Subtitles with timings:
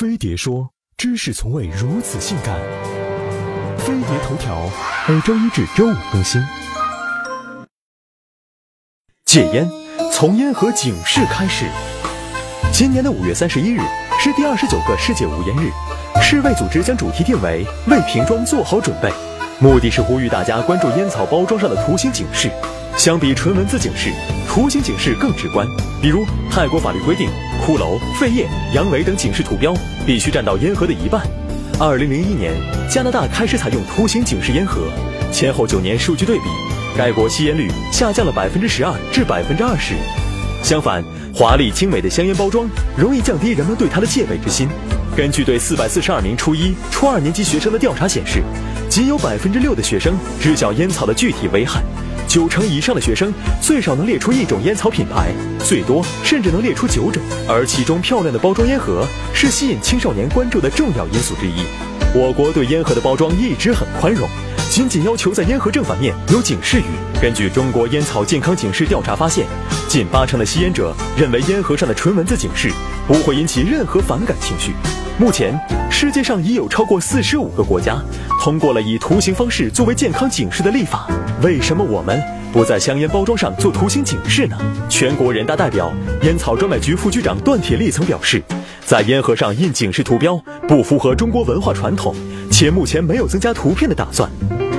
[0.00, 2.58] 飞碟说：知识从未如此性感。
[3.76, 4.66] 飞碟头条
[5.06, 6.42] 每周一至周五更新。
[9.26, 9.68] 戒烟，
[10.10, 11.66] 从烟盒警示开始。
[12.72, 13.80] 今年的五月三十一日
[14.18, 15.70] 是第二十九个世界无烟日，
[16.22, 19.12] 世卫组织将主题定为“为瓶装做好准备”，
[19.60, 22.50] 目的是呼吁大家关注烟草包装上的图形警示。
[22.96, 24.10] 相比纯文字警示，
[24.46, 25.66] 图形警示更直观。
[26.02, 27.30] 比如，泰国法律规定，
[27.64, 29.74] 骷髅、废叶、阳痿等警示图标
[30.06, 31.26] 必须占到烟盒的一半。
[31.78, 32.52] 二零零一年，
[32.90, 34.82] 加拿大开始采用图形警示烟盒，
[35.32, 36.44] 前后九年数据对比，
[36.96, 39.94] 该国吸烟率下降了百分之十二至百分之二十。
[40.62, 41.02] 相反，
[41.34, 44.68] 华丽精美的香烟包装容易降低人们对它的戒备之心。
[45.16, 48.42] 根据对四百四十二名初一、初二年级学生的调查显示，
[48.90, 51.82] 仅有百分之六的学生知晓烟草的具体危害。
[52.30, 57.20] 九成以上的学生最少能列出一种烟草品牌，最多甚至能列出九种。
[57.48, 61.64] 而其中漂亮的包装烟盒是吸引青少年关注的重要因素之一。
[62.14, 64.28] 我国对烟盒的包装一直很宽容，
[64.70, 66.84] 仅仅要求在烟盒正反面有警示语。
[67.20, 69.48] 根据中国烟草健康警示调查发现，
[69.88, 72.70] 近八成的吸烟者认为烟盒上的纯文字警示
[73.08, 74.72] 不会引起任何反感情绪。
[75.20, 75.54] 目前，
[75.90, 78.02] 世界上已有超过四十五个国家
[78.40, 81.06] 通过了以图形方式作为健康警示的立法。
[81.42, 82.18] 为什么我们
[82.54, 84.56] 不在香烟包装上做图形警示呢？
[84.88, 88.42] 全国人大代表、烟草专卖局副局长段铁力曾表示，
[88.86, 92.16] 在烟盒上印警示图标不符合中国文化传统，
[92.50, 94.26] 且目前没有增加图片的打算。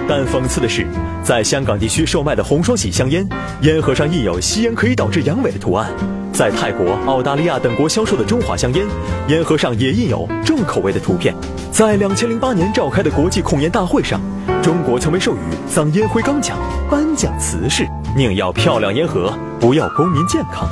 [0.08, 0.86] 但讽刺的是，
[1.24, 3.28] 在香港地区售卖的红双喜香烟，
[3.62, 5.90] 烟盒上印有吸烟可以导致阳痿的图案。
[6.34, 8.86] 在泰国、澳大利亚等国销售的中华香烟，
[9.28, 11.36] 烟盒上也印有重口味的图片。
[11.72, 14.20] 在两千零八年召开的国际控烟大会上，
[14.62, 15.40] 中国曾被授予
[15.74, 16.58] “脏烟灰缸奖”，
[16.90, 20.68] 颁奖词是“宁要漂亮烟盒，不要公民健康”。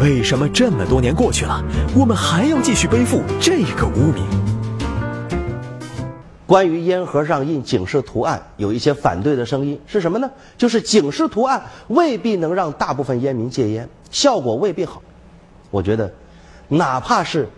[0.00, 1.62] 为什么这么多年过去了，
[1.94, 4.24] 我们还要继续背负这个污名？
[6.46, 10.30] 关于烟盒上印警示图案，有一些反对的声音是什么呢？
[10.56, 15.02] 就是警示图案未必能让大部分烟民戒烟，效果未必好。
[15.72, 16.12] 我觉得，
[16.68, 17.48] 哪怕是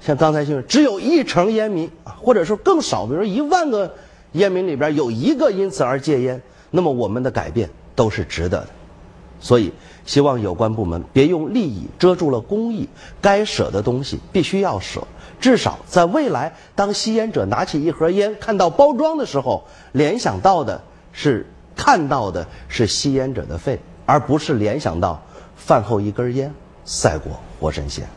[0.00, 3.90] 像刚才说，只有一成烟民或者说更少，比如一万个
[4.32, 8.68] 烟民里边有一个因此而戒烟，那么我们的改变都是值得的。
[9.40, 9.72] 所以，
[10.04, 12.88] 希望有关部门别用利益遮住了公益，
[13.20, 15.06] 该舍的东西必须要舍。
[15.38, 20.82] 至少在未来，当吸烟者拿起一盒烟，看到包装的时候，联想到的
[21.12, 21.46] 是
[21.76, 25.22] 看到的是吸烟者的肺，而不是联想到
[25.56, 26.52] 饭后一根烟
[26.84, 28.08] 赛过活神仙。